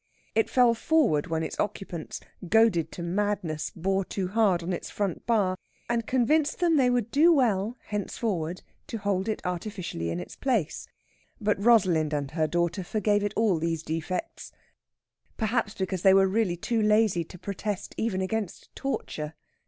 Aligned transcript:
It 0.33 0.49
fell 0.49 0.73
forward 0.73 1.27
when 1.27 1.43
its 1.43 1.59
occupants, 1.59 2.19
goaded 2.49 2.91
to 2.93 3.03
madness, 3.03 3.71
bore 3.75 4.03
too 4.03 4.29
hard 4.29 4.63
on 4.63 4.73
its 4.73 4.89
front 4.89 5.27
bar, 5.27 5.55
and 5.87 6.07
convinced 6.07 6.57
them 6.57 6.75
they 6.75 6.89
would 6.89 7.11
do 7.11 7.31
well, 7.31 7.77
henceforward, 7.85 8.63
to 8.87 8.97
hold 8.97 9.29
it 9.29 9.45
artificially 9.45 10.09
in 10.09 10.19
its 10.19 10.35
place. 10.35 10.87
But 11.39 11.63
Rosalind 11.63 12.15
and 12.15 12.31
her 12.31 12.47
daughter 12.47 12.83
forgave 12.83 13.23
it 13.23 13.33
all 13.35 13.59
these 13.59 13.83
defects 13.83 14.51
perhaps 15.37 15.75
because 15.75 16.01
they 16.01 16.15
were 16.15 16.27
really 16.27 16.57
too 16.57 16.81
lazy 16.81 17.23
to 17.25 17.37
protest 17.37 17.93
even 17.95 18.21
against 18.21 18.75
torture. 18.75 19.35